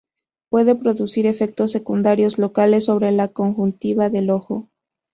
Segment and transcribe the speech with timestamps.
[0.49, 4.67] Puede producir efectos secundarios locales sobre la conjuntiva del ojo.